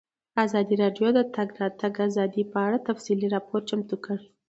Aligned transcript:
ازادي 0.43 0.75
راډیو 0.83 1.07
د 1.13 1.17
د 1.17 1.19
تګ 1.35 1.49
راتګ 1.61 1.93
ازادي 2.07 2.43
په 2.51 2.57
اړه 2.65 2.77
تفصیلي 2.89 3.27
راپور 3.35 3.61
چمتو 3.69 3.95
کړی. 4.05 4.25